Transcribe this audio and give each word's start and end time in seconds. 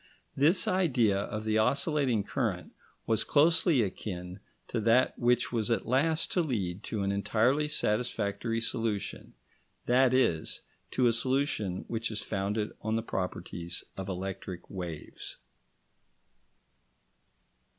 This 0.35 0.67
idea 0.67 1.15
of 1.19 1.45
the 1.45 1.59
oscillating 1.59 2.23
current 2.23 2.73
was 3.05 3.23
closely 3.23 3.83
akin 3.83 4.39
to 4.69 4.79
that 4.79 5.13
which 5.19 5.51
was 5.51 5.69
at 5.69 5.85
last 5.85 6.31
to 6.31 6.41
lead 6.41 6.81
to 6.85 7.03
an 7.03 7.11
entirely 7.11 7.67
satisfactory 7.67 8.61
solution: 8.61 9.35
that 9.85 10.11
is, 10.11 10.61
to 10.89 11.05
a 11.05 11.13
solution 11.13 11.85
which 11.87 12.09
is 12.09 12.23
founded 12.23 12.71
on 12.81 12.95
the 12.95 13.03
properties 13.03 13.83
of 13.95 14.09
electric 14.09 14.67
waves. 14.71 15.37